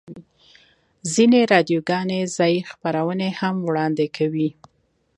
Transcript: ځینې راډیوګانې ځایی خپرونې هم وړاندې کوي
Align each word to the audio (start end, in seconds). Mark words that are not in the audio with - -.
ځینې 1.13 1.39
راډیوګانې 1.51 2.21
ځایی 2.35 2.67
خپرونې 2.71 3.29
هم 3.39 3.55
وړاندې 3.67 4.07
کوي 4.17 4.49